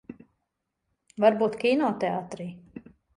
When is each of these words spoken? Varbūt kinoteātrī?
Varbūt 1.25 1.57
kinoteātrī? 1.65 2.49